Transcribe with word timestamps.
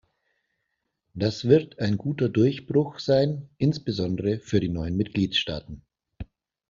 Das 1.13 1.45
wird 1.47 1.77
ein 1.77 1.95
guter 1.99 2.27
Durchbruch 2.27 2.97
sein, 2.97 3.51
insbesondere 3.59 4.39
für 4.39 4.59
die 4.59 4.67
neuen 4.69 4.97
Mitgliedstaaten. 4.97 5.83